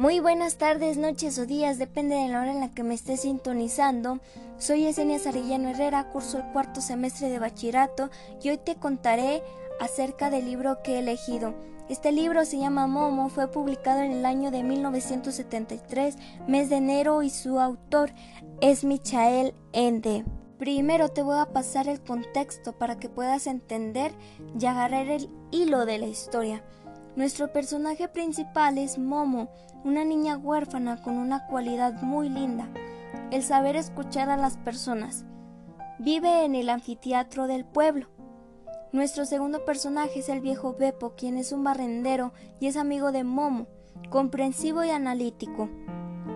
Muy 0.00 0.18
buenas 0.18 0.56
tardes, 0.56 0.96
noches 0.96 1.38
o 1.38 1.44
días, 1.44 1.76
depende 1.76 2.14
de 2.14 2.28
la 2.28 2.40
hora 2.40 2.52
en 2.52 2.60
la 2.60 2.70
que 2.70 2.82
me 2.82 2.94
estés 2.94 3.20
sintonizando. 3.20 4.18
Soy 4.56 4.86
Esenia 4.86 5.18
Sarillano 5.18 5.68
Herrera, 5.68 6.08
curso 6.08 6.38
el 6.38 6.44
cuarto 6.54 6.80
semestre 6.80 7.28
de 7.28 7.38
bachillerato 7.38 8.08
y 8.42 8.48
hoy 8.48 8.56
te 8.56 8.76
contaré 8.76 9.42
acerca 9.78 10.30
del 10.30 10.46
libro 10.46 10.82
que 10.82 10.94
he 10.94 10.98
elegido. 11.00 11.52
Este 11.90 12.12
libro 12.12 12.46
se 12.46 12.56
llama 12.56 12.86
Momo, 12.86 13.28
fue 13.28 13.48
publicado 13.48 14.00
en 14.00 14.12
el 14.12 14.24
año 14.24 14.50
de 14.50 14.62
1973, 14.62 16.16
mes 16.48 16.70
de 16.70 16.76
enero, 16.76 17.22
y 17.22 17.28
su 17.28 17.60
autor 17.60 18.10
es 18.62 18.84
Michael 18.84 19.52
Ende. 19.74 20.24
Primero 20.56 21.10
te 21.10 21.22
voy 21.22 21.38
a 21.38 21.52
pasar 21.52 21.88
el 21.88 22.00
contexto 22.00 22.72
para 22.72 22.98
que 22.98 23.10
puedas 23.10 23.46
entender 23.46 24.12
y 24.58 24.64
agarrar 24.64 25.08
el 25.08 25.28
hilo 25.50 25.84
de 25.84 25.98
la 25.98 26.06
historia. 26.06 26.64
Nuestro 27.16 27.52
personaje 27.52 28.06
principal 28.06 28.78
es 28.78 28.96
Momo, 28.96 29.50
una 29.84 30.04
niña 30.04 30.38
huérfana 30.38 31.02
con 31.02 31.18
una 31.18 31.46
cualidad 31.48 32.00
muy 32.02 32.28
linda, 32.28 32.68
el 33.32 33.42
saber 33.42 33.74
escuchar 33.74 34.30
a 34.30 34.36
las 34.36 34.56
personas. 34.58 35.24
Vive 35.98 36.44
en 36.44 36.54
el 36.54 36.68
anfiteatro 36.68 37.48
del 37.48 37.64
pueblo. 37.64 38.06
Nuestro 38.92 39.24
segundo 39.24 39.64
personaje 39.64 40.20
es 40.20 40.28
el 40.28 40.40
viejo 40.40 40.76
Beppo, 40.78 41.14
quien 41.16 41.36
es 41.36 41.50
un 41.50 41.64
barrendero 41.64 42.32
y 42.60 42.68
es 42.68 42.76
amigo 42.76 43.10
de 43.10 43.24
Momo, 43.24 43.66
comprensivo 44.08 44.84
y 44.84 44.90
analítico. 44.90 45.68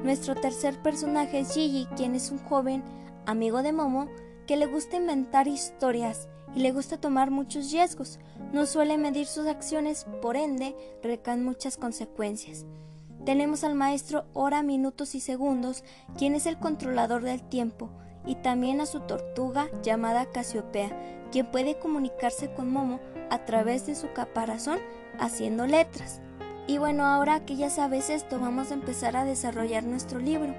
Nuestro 0.02 0.34
tercer 0.34 0.82
personaje 0.82 1.38
es 1.38 1.54
Gigi, 1.54 1.86
quien 1.96 2.16
es 2.16 2.32
un 2.32 2.38
joven 2.38 2.82
amigo 3.26 3.62
de 3.62 3.72
Momo 3.72 4.08
que 4.46 4.56
le 4.56 4.66
gusta 4.66 4.96
inventar 4.96 5.48
historias 5.48 6.28
y 6.54 6.60
le 6.60 6.72
gusta 6.72 7.00
tomar 7.00 7.30
muchos 7.30 7.72
riesgos. 7.72 8.18
No 8.52 8.66
suele 8.66 8.98
medir 8.98 9.26
sus 9.26 9.46
acciones, 9.46 10.06
por 10.22 10.36
ende, 10.36 10.74
recaen 11.02 11.44
muchas 11.44 11.76
consecuencias. 11.76 12.66
Tenemos 13.24 13.64
al 13.64 13.74
maestro 13.74 14.26
hora, 14.34 14.62
minutos 14.62 15.14
y 15.14 15.20
segundos, 15.20 15.82
quien 16.18 16.34
es 16.34 16.46
el 16.46 16.58
controlador 16.58 17.22
del 17.22 17.42
tiempo, 17.42 17.90
y 18.26 18.36
también 18.36 18.80
a 18.80 18.86
su 18.86 19.00
tortuga 19.00 19.68
llamada 19.82 20.26
Casiopea, 20.26 20.90
quien 21.32 21.46
puede 21.50 21.78
comunicarse 21.78 22.52
con 22.52 22.70
Momo 22.70 23.00
a 23.30 23.44
través 23.44 23.86
de 23.86 23.94
su 23.94 24.12
caparazón 24.12 24.78
haciendo 25.18 25.66
letras. 25.66 26.20
Y 26.66 26.78
bueno, 26.78 27.04
ahora 27.04 27.44
que 27.44 27.56
ya 27.56 27.70
sabes 27.70 28.10
esto, 28.10 28.38
vamos 28.38 28.70
a 28.70 28.74
empezar 28.74 29.16
a 29.16 29.24
desarrollar 29.24 29.84
nuestro 29.84 30.18
libro. 30.18 30.54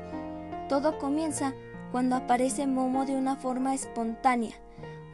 Todo 0.68 0.98
comienza 0.98 1.54
cuando 1.96 2.18
aparece 2.18 2.68
Momo 2.68 3.06
de 3.06 3.16
una 3.16 3.38
forma 3.38 3.74
espontánea. 3.74 4.54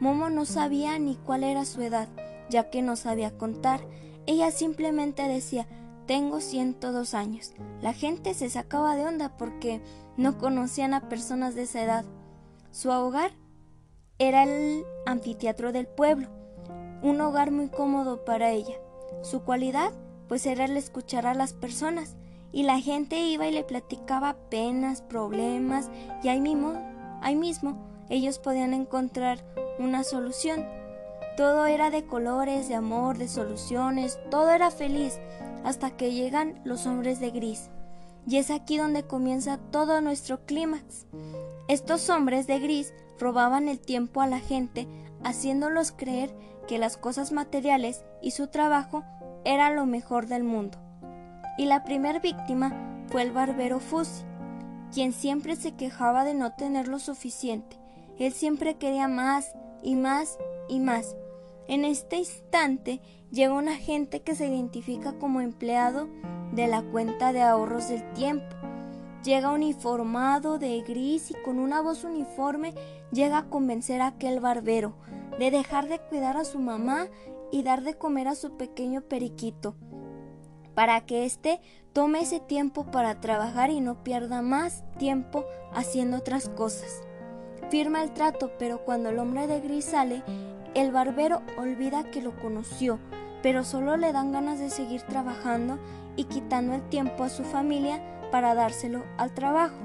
Momo 0.00 0.30
no 0.30 0.44
sabía 0.44 0.98
ni 0.98 1.14
cuál 1.14 1.44
era 1.44 1.64
su 1.64 1.80
edad, 1.80 2.08
ya 2.50 2.70
que 2.70 2.82
no 2.82 2.96
sabía 2.96 3.38
contar. 3.38 3.86
Ella 4.26 4.50
simplemente 4.50 5.22
decía, 5.28 5.68
tengo 6.08 6.40
102 6.40 7.14
años. 7.14 7.52
La 7.80 7.92
gente 7.92 8.34
se 8.34 8.50
sacaba 8.50 8.96
de 8.96 9.04
onda 9.04 9.36
porque 9.36 9.80
no 10.16 10.38
conocían 10.38 10.92
a 10.92 11.08
personas 11.08 11.54
de 11.54 11.62
esa 11.62 11.84
edad. 11.84 12.04
Su 12.72 12.90
hogar 12.90 13.30
era 14.18 14.42
el 14.42 14.82
anfiteatro 15.06 15.70
del 15.70 15.86
pueblo, 15.86 16.30
un 17.00 17.20
hogar 17.20 17.52
muy 17.52 17.68
cómodo 17.68 18.24
para 18.24 18.50
ella. 18.50 18.74
Su 19.22 19.44
cualidad, 19.44 19.92
pues 20.26 20.46
era 20.46 20.64
el 20.64 20.76
escuchar 20.76 21.28
a 21.28 21.34
las 21.34 21.52
personas, 21.52 22.16
y 22.52 22.62
la 22.64 22.80
gente 22.80 23.18
iba 23.18 23.46
y 23.46 23.52
le 23.52 23.64
platicaba 23.64 24.36
penas, 24.50 25.02
problemas, 25.02 25.90
y 26.22 26.28
ahí 26.28 26.40
mismo, 26.40 26.74
ahí 27.22 27.34
mismo 27.34 27.76
ellos 28.10 28.38
podían 28.38 28.74
encontrar 28.74 29.42
una 29.78 30.04
solución. 30.04 30.66
Todo 31.36 31.64
era 31.66 31.90
de 31.90 32.04
colores, 32.04 32.68
de 32.68 32.74
amor, 32.74 33.16
de 33.16 33.26
soluciones, 33.26 34.18
todo 34.30 34.50
era 34.50 34.70
feliz, 34.70 35.18
hasta 35.64 35.90
que 35.90 36.12
llegan 36.12 36.60
los 36.64 36.86
hombres 36.86 37.20
de 37.20 37.30
gris. 37.30 37.70
Y 38.26 38.36
es 38.36 38.50
aquí 38.50 38.76
donde 38.76 39.04
comienza 39.04 39.58
todo 39.70 40.00
nuestro 40.00 40.44
clímax. 40.44 41.06
Estos 41.68 42.10
hombres 42.10 42.46
de 42.46 42.58
gris 42.58 42.92
robaban 43.18 43.68
el 43.68 43.80
tiempo 43.80 44.20
a 44.20 44.26
la 44.26 44.40
gente, 44.40 44.86
haciéndolos 45.24 45.92
creer 45.92 46.36
que 46.68 46.78
las 46.78 46.96
cosas 46.96 47.32
materiales 47.32 48.04
y 48.20 48.32
su 48.32 48.48
trabajo 48.48 49.04
era 49.44 49.70
lo 49.70 49.86
mejor 49.86 50.26
del 50.26 50.44
mundo. 50.44 50.78
Y 51.58 51.66
la 51.66 51.84
primera 51.84 52.18
víctima 52.18 53.04
fue 53.08 53.22
el 53.22 53.32
barbero 53.32 53.78
Fusi, 53.78 54.24
quien 54.92 55.12
siempre 55.12 55.56
se 55.56 55.72
quejaba 55.72 56.24
de 56.24 56.34
no 56.34 56.52
tener 56.52 56.88
lo 56.88 56.98
suficiente. 56.98 57.78
Él 58.18 58.32
siempre 58.32 58.76
quería 58.76 59.08
más 59.08 59.52
y 59.82 59.94
más 59.94 60.38
y 60.68 60.80
más. 60.80 61.16
En 61.68 61.84
este 61.84 62.16
instante 62.16 63.00
llega 63.30 63.54
un 63.54 63.68
agente 63.68 64.22
que 64.22 64.34
se 64.34 64.46
identifica 64.46 65.12
como 65.18 65.40
empleado 65.40 66.08
de 66.52 66.66
la 66.66 66.82
cuenta 66.82 67.32
de 67.32 67.42
ahorros 67.42 67.88
del 67.88 68.12
tiempo. 68.12 68.54
Llega 69.24 69.52
uniformado 69.52 70.58
de 70.58 70.80
gris 70.82 71.30
y 71.30 71.34
con 71.34 71.58
una 71.58 71.80
voz 71.80 72.04
uniforme 72.04 72.74
llega 73.12 73.38
a 73.38 73.48
convencer 73.48 74.00
a 74.00 74.08
aquel 74.08 74.40
barbero 74.40 74.94
de 75.38 75.50
dejar 75.50 75.88
de 75.88 75.98
cuidar 75.98 76.36
a 76.36 76.44
su 76.44 76.58
mamá 76.58 77.06
y 77.50 77.62
dar 77.62 77.82
de 77.82 77.94
comer 77.94 78.28
a 78.28 78.34
su 78.34 78.56
pequeño 78.56 79.02
periquito, 79.02 79.76
para 80.74 81.00
que 81.02 81.24
éste 81.24 81.60
tome 81.92 82.20
ese 82.20 82.40
tiempo 82.40 82.90
para 82.90 83.20
trabajar 83.20 83.70
y 83.70 83.80
no 83.80 84.02
pierda 84.02 84.42
más 84.42 84.84
tiempo 84.98 85.44
haciendo 85.72 86.18
otras 86.18 86.48
cosas. 86.48 87.02
Firma 87.70 88.02
el 88.02 88.12
trato, 88.12 88.50
pero 88.58 88.84
cuando 88.84 89.10
el 89.10 89.18
hombre 89.18 89.46
de 89.46 89.60
gris 89.60 89.86
sale, 89.86 90.22
el 90.74 90.90
barbero 90.90 91.42
olvida 91.58 92.10
que 92.10 92.22
lo 92.22 92.38
conoció, 92.38 92.98
pero 93.42 93.64
solo 93.64 93.96
le 93.96 94.12
dan 94.12 94.32
ganas 94.32 94.58
de 94.58 94.70
seguir 94.70 95.02
trabajando 95.02 95.78
y 96.16 96.24
quitando 96.24 96.74
el 96.74 96.88
tiempo 96.88 97.24
a 97.24 97.28
su 97.28 97.44
familia 97.44 98.02
para 98.30 98.54
dárselo 98.54 99.04
al 99.18 99.32
trabajo. 99.34 99.78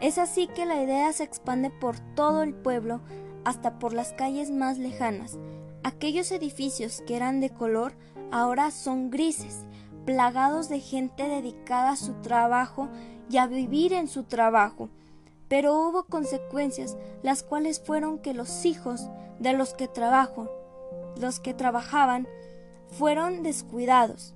Es 0.00 0.18
así 0.18 0.46
que 0.46 0.64
la 0.64 0.82
idea 0.82 1.12
se 1.12 1.24
expande 1.24 1.70
por 1.70 1.98
todo 2.14 2.42
el 2.42 2.54
pueblo, 2.54 3.00
hasta 3.44 3.78
por 3.78 3.92
las 3.94 4.12
calles 4.12 4.50
más 4.50 4.78
lejanas. 4.78 5.38
Aquellos 5.82 6.30
edificios 6.32 7.02
que 7.06 7.16
eran 7.16 7.40
de 7.40 7.50
color 7.50 7.94
ahora 8.30 8.70
son 8.70 9.10
grises, 9.10 9.64
plagados 10.04 10.68
de 10.68 10.80
gente 10.80 11.28
dedicada 11.28 11.90
a 11.90 11.96
su 11.96 12.14
trabajo 12.14 12.88
y 13.30 13.36
a 13.38 13.46
vivir 13.46 13.92
en 13.92 14.08
su 14.08 14.24
trabajo. 14.24 14.88
Pero 15.48 15.74
hubo 15.74 16.04
consecuencias, 16.04 16.96
las 17.22 17.42
cuales 17.42 17.80
fueron 17.80 18.18
que 18.18 18.34
los 18.34 18.64
hijos 18.64 19.08
de 19.38 19.52
los 19.52 19.74
que 19.74 19.88
trabajo, 19.88 20.50
los 21.18 21.40
que 21.40 21.54
trabajaban, 21.54 22.26
fueron 22.88 23.42
descuidados. 23.42 24.34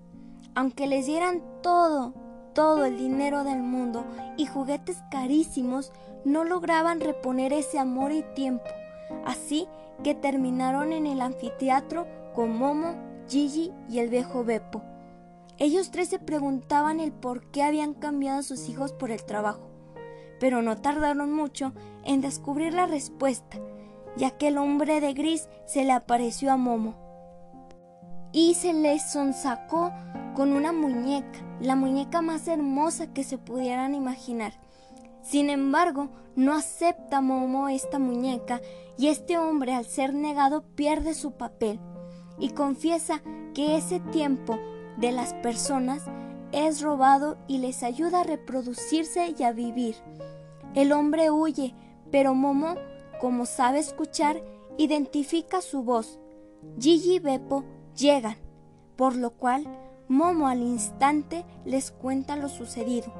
Aunque 0.54 0.86
les 0.86 1.06
dieran 1.06 1.42
todo, 1.62 2.12
todo 2.54 2.84
el 2.84 2.98
dinero 2.98 3.44
del 3.44 3.62
mundo 3.62 4.04
y 4.36 4.46
juguetes 4.46 4.98
carísimos, 5.10 5.92
no 6.24 6.44
lograban 6.44 7.00
reponer 7.00 7.52
ese 7.52 7.78
amor 7.78 8.12
y 8.12 8.22
tiempo. 8.34 8.68
Así 9.24 9.66
que 10.04 10.14
terminaron 10.14 10.92
en 10.92 11.06
el 11.06 11.20
anfiteatro 11.20 12.06
con 12.34 12.56
Momo, 12.56 12.94
Gigi 13.28 13.72
y 13.88 13.98
el 13.98 14.08
viejo 14.08 14.44
Beppo. 14.44 14.82
Ellos 15.62 15.90
tres 15.90 16.08
se 16.08 16.18
preguntaban 16.18 17.00
el 17.00 17.12
por 17.12 17.50
qué 17.50 17.62
habían 17.62 17.94
cambiado 17.94 18.40
a 18.40 18.42
sus 18.42 18.68
hijos 18.68 18.92
por 18.92 19.10
el 19.10 19.24
trabajo 19.24 19.72
pero 20.42 20.60
no 20.60 20.76
tardaron 20.76 21.32
mucho 21.32 21.72
en 22.04 22.20
descubrir 22.20 22.74
la 22.74 22.86
respuesta, 22.86 23.58
ya 24.16 24.32
que 24.32 24.48
el 24.48 24.58
hombre 24.58 25.00
de 25.00 25.14
gris 25.14 25.48
se 25.66 25.84
le 25.84 25.92
apareció 25.92 26.50
a 26.50 26.56
Momo 26.56 26.96
y 28.32 28.54
se 28.54 28.72
le 28.72 28.98
sonsacó 28.98 29.92
con 30.34 30.52
una 30.52 30.72
muñeca, 30.72 31.38
la 31.60 31.76
muñeca 31.76 32.22
más 32.22 32.48
hermosa 32.48 33.12
que 33.12 33.22
se 33.22 33.38
pudieran 33.38 33.94
imaginar. 33.94 34.54
Sin 35.22 35.48
embargo, 35.48 36.08
no 36.34 36.54
acepta 36.54 37.20
Momo 37.20 37.68
esta 37.68 38.00
muñeca 38.00 38.60
y 38.98 39.06
este 39.06 39.38
hombre 39.38 39.74
al 39.74 39.84
ser 39.84 40.12
negado 40.12 40.64
pierde 40.74 41.14
su 41.14 41.36
papel 41.36 41.78
y 42.40 42.48
confiesa 42.50 43.22
que 43.54 43.76
ese 43.76 44.00
tiempo 44.00 44.58
de 44.96 45.12
las 45.12 45.34
personas 45.34 46.02
es 46.52 46.82
robado 46.82 47.38
y 47.48 47.58
les 47.58 47.82
ayuda 47.82 48.20
a 48.20 48.24
reproducirse 48.24 49.34
y 49.36 49.42
a 49.42 49.52
vivir. 49.52 49.96
El 50.74 50.92
hombre 50.92 51.30
huye, 51.30 51.74
pero 52.10 52.34
Momo, 52.34 52.76
como 53.20 53.46
sabe 53.46 53.78
escuchar, 53.78 54.42
identifica 54.78 55.60
su 55.60 55.82
voz. 55.82 56.18
Gigi 56.78 57.16
y 57.16 57.18
Beppo 57.18 57.64
llegan, 57.96 58.36
por 58.96 59.16
lo 59.16 59.30
cual 59.30 59.66
Momo 60.08 60.48
al 60.48 60.60
instante 60.60 61.44
les 61.64 61.90
cuenta 61.90 62.36
lo 62.36 62.48
sucedido. 62.48 63.12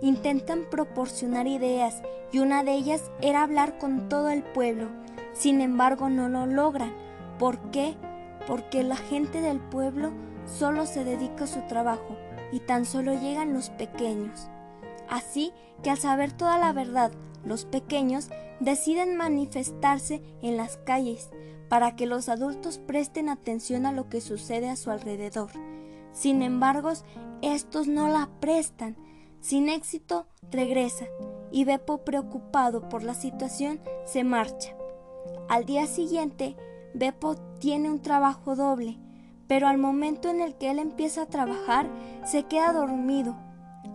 Intentan 0.00 0.66
proporcionar 0.70 1.48
ideas 1.48 2.02
y 2.30 2.38
una 2.38 2.62
de 2.62 2.74
ellas 2.74 3.10
era 3.20 3.42
hablar 3.42 3.78
con 3.78 4.08
todo 4.08 4.30
el 4.30 4.44
pueblo. 4.44 4.88
Sin 5.32 5.60
embargo, 5.60 6.08
no 6.08 6.28
lo 6.28 6.46
logran. 6.46 6.94
¿Por 7.38 7.58
qué? 7.70 7.96
Porque 8.46 8.82
la 8.84 8.96
gente 8.96 9.40
del 9.40 9.58
pueblo 9.58 10.12
solo 10.48 10.86
se 10.86 11.04
dedica 11.04 11.44
a 11.44 11.48
su 11.48 11.60
trabajo 11.62 12.16
y 12.52 12.60
tan 12.60 12.84
solo 12.84 13.12
llegan 13.14 13.54
los 13.54 13.70
pequeños. 13.70 14.48
Así 15.08 15.52
que 15.82 15.90
al 15.90 15.98
saber 15.98 16.32
toda 16.32 16.58
la 16.58 16.72
verdad, 16.72 17.12
los 17.44 17.64
pequeños 17.64 18.28
deciden 18.60 19.16
manifestarse 19.16 20.22
en 20.42 20.56
las 20.56 20.76
calles 20.78 21.30
para 21.68 21.96
que 21.96 22.06
los 22.06 22.28
adultos 22.28 22.78
presten 22.78 23.28
atención 23.28 23.86
a 23.86 23.92
lo 23.92 24.08
que 24.08 24.20
sucede 24.20 24.68
a 24.68 24.76
su 24.76 24.90
alrededor. 24.90 25.50
Sin 26.12 26.42
embargo, 26.42 26.92
estos 27.42 27.86
no 27.86 28.08
la 28.08 28.28
prestan, 28.40 28.96
Sin 29.40 29.68
éxito, 29.68 30.26
regresa 30.50 31.06
y 31.52 31.64
Beppo, 31.64 31.98
preocupado 31.98 32.88
por 32.88 33.04
la 33.04 33.14
situación, 33.14 33.80
se 34.04 34.24
marcha. 34.24 34.74
Al 35.48 35.64
día 35.64 35.86
siguiente, 35.86 36.56
Beppo 36.92 37.36
tiene 37.60 37.88
un 37.88 38.02
trabajo 38.02 38.56
doble, 38.56 38.98
pero 39.48 39.66
al 39.66 39.78
momento 39.78 40.28
en 40.28 40.40
el 40.40 40.54
que 40.54 40.70
él 40.70 40.78
empieza 40.78 41.22
a 41.22 41.26
trabajar, 41.26 41.88
se 42.24 42.44
queda 42.44 42.72
dormido. 42.72 43.36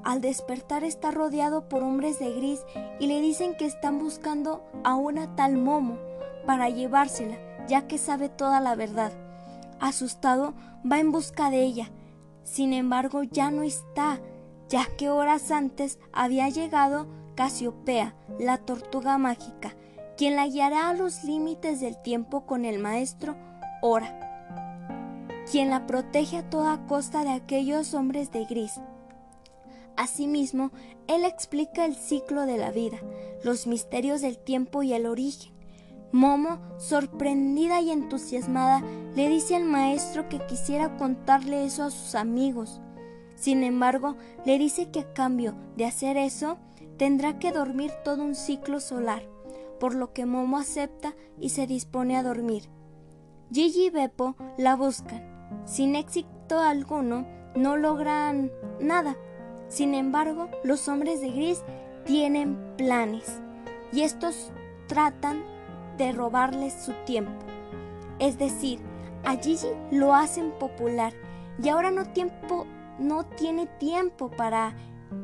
Al 0.04 0.20
despertar 0.20 0.84
está 0.84 1.12
rodeado 1.12 1.70
por 1.70 1.84
hombres 1.84 2.20
de 2.20 2.34
gris 2.34 2.60
y 3.00 3.08
le 3.08 3.22
dicen 3.22 3.56
que 3.56 3.66
están 3.66 4.00
buscando 4.00 4.66
a 4.84 4.96
una 4.96 5.36
tal 5.36 5.56
Momo 5.58 5.98
para 6.46 6.70
llevársela, 6.70 7.38
ya 7.68 7.88
que 7.88 7.98
sabe 7.98 8.28
toda 8.28 8.60
la 8.60 8.76
verdad. 8.76 9.14
Asustado, 9.80 10.54
va 10.90 11.00
en 11.00 11.12
busca 11.12 11.50
de 11.50 11.62
ella. 11.62 11.92
Sin 12.44 12.74
embargo, 12.74 13.24
ya 13.24 13.52
no 13.52 13.64
está, 13.64 14.20
ya 14.68 14.86
que 14.98 15.10
horas 15.10 15.52
antes 15.52 16.00
había 16.12 16.50
llegado 16.50 17.08
Casiopea, 17.36 18.16
la 18.40 18.58
tortuga 18.58 19.18
mágica, 19.18 19.76
quien 20.18 20.36
la 20.36 20.48
guiará 20.48 20.90
a 20.90 20.94
los 20.94 21.24
límites 21.24 21.80
del 21.80 22.02
tiempo 22.02 22.46
con 22.46 22.66
el 22.66 22.80
maestro 22.80 23.36
Ora, 23.86 24.33
quien 25.52 25.70
la 25.70 25.86
protege 25.86 26.38
a 26.38 26.50
toda 26.50 26.86
costa 26.88 27.24
de 27.24 27.32
aquellos 27.32 27.94
hombres 27.94 28.32
de 28.32 28.46
gris. 28.46 28.80
Asimismo, 29.96 30.72
él 31.08 31.24
explica 31.24 31.86
el 31.86 31.96
ciclo 31.96 32.46
de 32.46 32.58
la 32.58 32.72
vida, 32.72 32.98
los 33.44 33.68
misterios 33.68 34.22
del 34.22 34.38
tiempo 34.38 34.84
y 34.84 34.94
el 34.94 35.06
origen. 35.06 35.54
Momo, 36.12 36.60
sorprendida 36.78 37.82
y 37.82 37.92
entusiasmada, 37.92 38.84
le 39.16 39.30
dice 39.30 39.56
al 39.56 39.66
maestro 39.66 40.30
que 40.30 40.40
quisiera 40.46 40.96
contarle 40.98 41.66
eso 41.66 41.84
a 41.84 41.92
sus 41.92 42.16
amigos. 42.16 42.82
Sin 43.36 43.64
embargo, 43.64 44.16
le 44.46 44.58
dice 44.58 44.90
que 44.92 45.02
a 45.02 45.14
cambio 45.14 45.56
de 45.76 45.86
hacer 45.86 46.18
eso, 46.18 46.58
tendrá 46.98 47.40
que 47.40 47.52
dormir 47.52 47.92
todo 48.04 48.24
un 48.24 48.36
ciclo 48.36 48.80
solar, 48.80 49.24
por 49.80 49.96
lo 49.96 50.14
que 50.14 50.26
Momo 50.26 50.58
acepta 50.58 51.16
y 51.40 51.50
se 51.50 51.68
dispone 51.68 52.16
a 52.16 52.24
dormir. 52.24 52.70
Gigi 53.52 53.88
y 53.88 53.90
Beppo 53.90 54.36
la 54.58 54.76
buscan. 54.76 55.33
Sin 55.66 55.96
éxito 55.96 56.60
alguno, 56.60 57.26
no 57.56 57.78
logran 57.78 58.52
nada. 58.80 59.16
Sin 59.68 59.94
embargo, 59.94 60.50
los 60.64 60.88
hombres 60.88 61.22
de 61.22 61.32
gris 61.32 61.64
tienen 62.06 62.58
planes 62.78 63.42
y 63.92 64.02
estos 64.02 64.52
tratan 64.88 65.44
de 65.98 66.12
robarles 66.12 66.74
su 66.74 66.94
tiempo. 67.06 67.46
Es 68.20 68.38
decir, 68.38 68.80
a 69.24 69.36
Gigi 69.38 69.70
lo 69.92 70.14
hacen 70.14 70.52
popular 70.60 71.14
y 71.62 71.70
ahora 71.70 71.92
no, 71.92 72.06
tiempo, 72.06 72.66
no 73.00 73.26
tiene 73.26 73.68
tiempo 73.68 74.30
para 74.30 74.76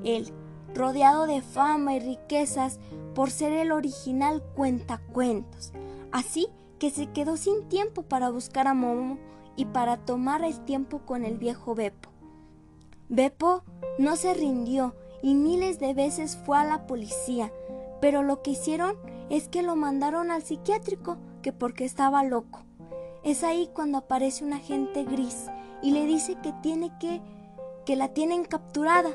él 0.04 0.34
rodeado 0.74 1.26
de 1.26 1.42
fama 1.42 1.96
y 1.96 2.00
riquezas 2.00 2.80
por 3.16 3.32
ser 3.32 3.54
el 3.54 3.72
original 3.72 4.44
cuentacuentos. 4.56 5.74
Así 6.12 6.48
que 6.80 6.90
se 6.90 7.08
quedó 7.08 7.38
sin 7.38 7.68
tiempo 7.68 8.04
para 8.04 8.30
buscar 8.30 8.68
a 8.68 8.74
Momo 8.74 9.18
y 9.60 9.66
para 9.66 9.98
tomar 9.98 10.46
el 10.46 10.58
tiempo 10.62 11.00
con 11.00 11.26
el 11.26 11.38
viejo 11.38 11.76
Beppo. 11.76 12.10
Beppo 13.10 13.64
no 13.98 14.16
se 14.16 14.34
rindió 14.34 14.96
y 15.22 15.36
miles 15.36 15.82
de 15.82 15.94
veces 15.94 16.38
fue 16.46 16.58
a 16.58 16.64
la 16.64 16.88
policía, 16.88 17.52
pero 18.00 18.24
lo 18.24 18.42
que 18.42 18.52
hicieron 18.52 18.96
es 19.30 19.50
que 19.50 19.62
lo 19.62 19.76
mandaron 19.76 20.32
al 20.32 20.44
psiquiátrico, 20.44 21.18
que 21.42 21.52
porque 21.52 21.84
estaba 21.84 22.24
loco. 22.24 22.62
Es 23.26 23.44
ahí 23.44 23.70
cuando 23.74 23.98
aparece 23.98 24.46
un 24.46 24.54
agente 24.54 25.04
gris 25.04 25.48
y 25.82 25.92
le 25.92 26.06
dice 26.06 26.38
que 26.42 26.54
tiene 26.64 26.98
que 26.98 27.22
que 27.86 27.98
la 27.98 28.14
tienen 28.14 28.46
capturada 28.46 29.10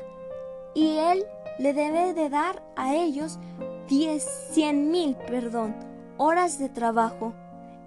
y 0.75 0.97
él 0.97 1.25
le 1.57 1.73
debe 1.73 2.13
de 2.13 2.29
dar 2.29 2.61
a 2.75 2.93
ellos 2.93 3.39
diez, 3.87 4.23
cien 4.51 4.91
mil, 4.91 5.15
perdón, 5.15 5.75
horas 6.17 6.59
de 6.59 6.69
trabajo. 6.69 7.33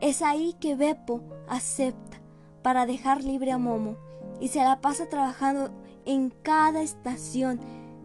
Es 0.01 0.23
ahí 0.23 0.57
que 0.59 0.75
Beppo 0.75 1.21
acepta 1.49 2.19
para 2.63 2.87
dejar 2.87 3.25
libre 3.25 3.53
a 3.53 3.59
Momo 3.59 3.97
y 4.41 4.49
se 4.49 4.61
la 4.61 4.81
pasa 4.81 5.09
trabajando 5.09 5.71
en 6.05 6.31
cada 6.31 6.83
estación, 6.83 7.61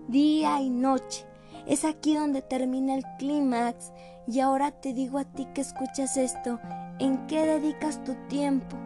día 0.07 0.59
y 0.61 0.69
noche. 0.69 1.25
Es 1.67 1.85
aquí 1.85 2.15
donde 2.15 2.41
termina 2.41 2.95
el 2.95 3.03
clímax 3.17 3.91
y 4.27 4.39
ahora 4.39 4.71
te 4.71 4.93
digo 4.93 5.19
a 5.19 5.25
ti 5.25 5.47
que 5.53 5.61
escuchas 5.61 6.17
esto, 6.17 6.59
¿en 6.99 7.25
qué 7.27 7.45
dedicas 7.45 8.03
tu 8.03 8.15
tiempo? 8.27 8.77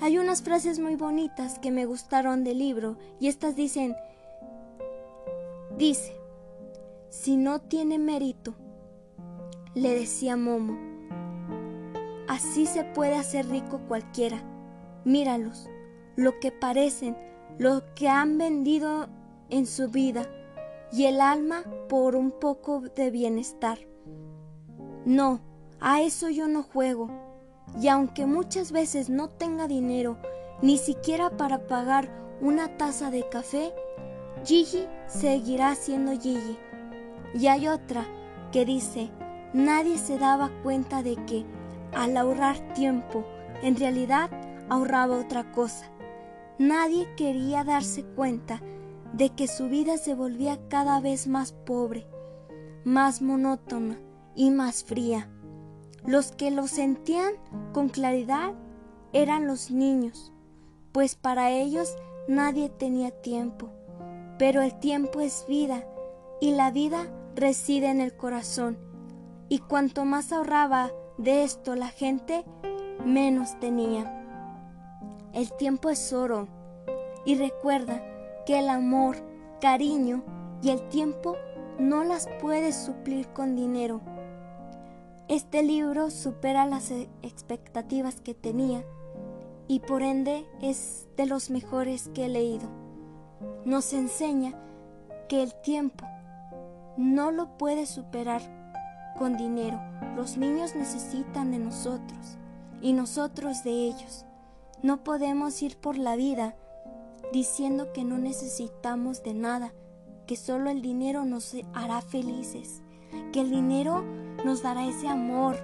Hay 0.00 0.18
unas 0.18 0.42
frases 0.42 0.78
muy 0.78 0.94
bonitas 0.94 1.58
que 1.58 1.70
me 1.70 1.84
gustaron 1.84 2.44
del 2.44 2.58
libro 2.58 2.96
y 3.20 3.28
estas 3.28 3.56
dicen, 3.56 3.96
Dice, 5.76 6.16
si 7.08 7.36
no 7.36 7.60
tiene 7.60 8.00
mérito, 8.00 8.54
le 9.74 9.94
decía 9.94 10.36
Momo, 10.36 10.76
así 12.26 12.66
se 12.66 12.82
puede 12.82 13.14
hacer 13.14 13.48
rico 13.48 13.80
cualquiera. 13.86 14.42
Míralos, 15.08 15.70
lo 16.16 16.38
que 16.38 16.52
parecen, 16.52 17.16
lo 17.56 17.82
que 17.94 18.10
han 18.10 18.36
vendido 18.36 19.08
en 19.48 19.64
su 19.64 19.88
vida 19.88 20.26
y 20.92 21.06
el 21.06 21.22
alma 21.22 21.64
por 21.88 22.14
un 22.14 22.30
poco 22.30 22.82
de 22.94 23.10
bienestar. 23.10 23.78
No, 25.06 25.40
a 25.80 26.02
eso 26.02 26.28
yo 26.28 26.46
no 26.46 26.62
juego, 26.62 27.08
y 27.80 27.88
aunque 27.88 28.26
muchas 28.26 28.70
veces 28.70 29.08
no 29.08 29.30
tenga 29.30 29.66
dinero, 29.66 30.18
ni 30.60 30.76
siquiera 30.76 31.30
para 31.30 31.66
pagar 31.66 32.10
una 32.42 32.76
taza 32.76 33.10
de 33.10 33.26
café, 33.30 33.72
Gigi 34.44 34.86
seguirá 35.06 35.74
siendo 35.74 36.12
Gigi. 36.20 36.58
Y 37.32 37.46
hay 37.46 37.66
otra 37.66 38.04
que 38.52 38.66
dice, 38.66 39.08
nadie 39.54 39.96
se 39.96 40.18
daba 40.18 40.50
cuenta 40.62 41.02
de 41.02 41.16
que 41.24 41.46
al 41.94 42.14
ahorrar 42.14 42.58
tiempo, 42.74 43.24
en 43.62 43.74
realidad 43.74 44.30
ahorraba 44.68 45.18
otra 45.18 45.52
cosa. 45.52 45.90
Nadie 46.58 47.08
quería 47.16 47.64
darse 47.64 48.04
cuenta 48.04 48.60
de 49.12 49.30
que 49.30 49.46
su 49.48 49.68
vida 49.68 49.96
se 49.96 50.14
volvía 50.14 50.58
cada 50.68 51.00
vez 51.00 51.26
más 51.26 51.52
pobre, 51.52 52.06
más 52.84 53.22
monótona 53.22 53.98
y 54.34 54.50
más 54.50 54.84
fría. 54.84 55.30
Los 56.04 56.32
que 56.32 56.50
lo 56.50 56.66
sentían 56.66 57.34
con 57.72 57.88
claridad 57.88 58.54
eran 59.12 59.46
los 59.46 59.70
niños, 59.70 60.32
pues 60.92 61.16
para 61.16 61.50
ellos 61.50 61.96
nadie 62.28 62.68
tenía 62.68 63.10
tiempo. 63.10 63.70
Pero 64.38 64.62
el 64.62 64.78
tiempo 64.78 65.20
es 65.20 65.44
vida 65.48 65.84
y 66.40 66.52
la 66.52 66.70
vida 66.70 67.10
reside 67.34 67.90
en 67.90 68.00
el 68.00 68.16
corazón. 68.16 68.78
Y 69.48 69.58
cuanto 69.60 70.04
más 70.04 70.32
ahorraba 70.32 70.92
de 71.16 71.42
esto 71.42 71.74
la 71.74 71.88
gente, 71.88 72.44
menos 73.04 73.58
tenía. 73.58 74.27
El 75.32 75.52
tiempo 75.52 75.90
es 75.90 76.12
oro 76.12 76.48
y 77.24 77.36
recuerda 77.36 78.02
que 78.46 78.58
el 78.58 78.68
amor, 78.68 79.16
cariño 79.60 80.22
y 80.62 80.70
el 80.70 80.88
tiempo 80.88 81.36
no 81.78 82.04
las 82.04 82.28
puedes 82.40 82.74
suplir 82.74 83.28
con 83.28 83.56
dinero. 83.56 84.00
Este 85.28 85.62
libro 85.62 86.10
supera 86.10 86.66
las 86.66 86.90
expectativas 87.22 88.20
que 88.20 88.34
tenía 88.34 88.84
y 89.66 89.80
por 89.80 90.02
ende 90.02 90.46
es 90.62 91.06
de 91.16 91.26
los 91.26 91.50
mejores 91.50 92.08
que 92.14 92.24
he 92.24 92.28
leído 92.28 92.68
nos 93.64 93.92
enseña 93.92 94.54
que 95.28 95.42
el 95.42 95.54
tiempo 95.60 96.06
no 96.96 97.30
lo 97.30 97.58
puede 97.58 97.84
superar 97.86 98.40
con 99.18 99.36
dinero. 99.36 99.78
Los 100.16 100.38
niños 100.38 100.74
necesitan 100.74 101.50
de 101.50 101.58
nosotros 101.58 102.38
y 102.80 102.92
nosotros 102.92 103.62
de 103.64 103.70
ellos. 103.70 104.24
No 104.80 105.02
podemos 105.02 105.60
ir 105.60 105.76
por 105.76 105.98
la 105.98 106.14
vida 106.14 106.54
diciendo 107.32 107.92
que 107.92 108.04
no 108.04 108.16
necesitamos 108.16 109.24
de 109.24 109.34
nada, 109.34 109.74
que 110.26 110.36
solo 110.36 110.70
el 110.70 110.82
dinero 110.82 111.24
nos 111.24 111.56
hará 111.74 112.00
felices, 112.00 112.82
que 113.32 113.40
el 113.40 113.50
dinero 113.50 114.04
nos 114.44 114.62
dará 114.62 114.86
ese 114.86 115.08
amor. 115.08 115.56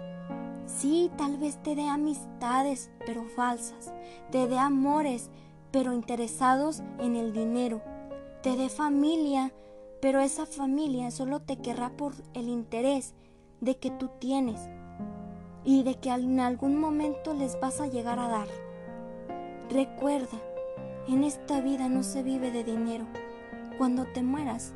Sí, 0.66 1.12
tal 1.16 1.38
vez 1.38 1.62
te 1.62 1.76
dé 1.76 1.88
amistades, 1.88 2.90
pero 3.06 3.24
falsas, 3.36 3.92
te 4.32 4.48
dé 4.48 4.58
amores, 4.58 5.30
pero 5.70 5.92
interesados 5.92 6.82
en 6.98 7.14
el 7.14 7.32
dinero. 7.32 7.82
Te 8.42 8.56
dé 8.56 8.68
familia, 8.68 9.52
pero 10.02 10.20
esa 10.20 10.44
familia 10.44 11.12
solo 11.12 11.40
te 11.40 11.58
querrá 11.58 11.90
por 11.96 12.14
el 12.34 12.48
interés 12.48 13.14
de 13.60 13.76
que 13.78 13.90
tú 13.90 14.10
tienes 14.18 14.68
y 15.64 15.84
de 15.84 15.94
que 15.94 16.10
en 16.10 16.40
algún 16.40 16.78
momento 16.78 17.32
les 17.32 17.58
vas 17.60 17.80
a 17.80 17.86
llegar 17.86 18.18
a 18.18 18.28
dar. 18.28 18.48
Recuerda, 19.70 20.38
en 21.08 21.24
esta 21.24 21.60
vida 21.60 21.88
no 21.88 22.02
se 22.02 22.22
vive 22.22 22.50
de 22.50 22.64
dinero. 22.64 23.06
Cuando 23.78 24.04
te 24.06 24.22
mueras, 24.22 24.72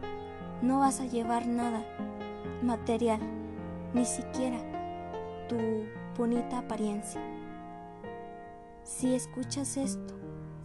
no 0.62 0.80
vas 0.80 1.00
a 1.00 1.06
llevar 1.06 1.46
nada 1.46 1.84
material, 2.62 3.20
ni 3.94 4.04
siquiera 4.04 4.58
tu 5.48 5.56
bonita 6.16 6.58
apariencia. 6.58 7.20
Si 8.82 9.14
escuchas 9.14 9.76
esto, 9.76 10.18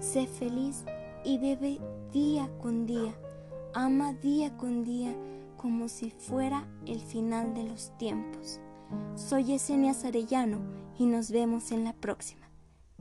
Sé 0.04 0.28
feliz 0.28 0.84
y 1.24 1.38
vive 1.38 1.80
día 2.12 2.50
con 2.62 2.86
día, 2.86 3.16
ama 3.74 4.12
día 4.12 4.56
con 4.58 4.84
día 4.84 5.16
como 5.56 5.88
si 5.88 6.12
fuera 6.12 6.68
el 6.86 7.00
final 7.00 7.54
de 7.54 7.64
los 7.64 7.98
tiempos. 7.98 8.60
Soy 9.16 9.46
Yesenia 9.46 9.94
Sarellano 9.94 10.60
y 11.00 11.06
nos 11.06 11.32
vemos 11.32 11.72
en 11.72 11.86
la 11.86 11.94
próxima. 11.94 12.43